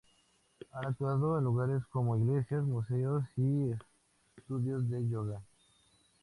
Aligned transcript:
Han 0.71 0.87
actuado 0.87 1.37
en 1.37 1.43
lugares 1.43 1.85
como 1.91 2.17
iglesias, 2.17 2.63
museos 2.63 3.23
y 3.37 3.69
estudios 4.35 4.89
de 4.89 5.07
yoga. 5.07 5.43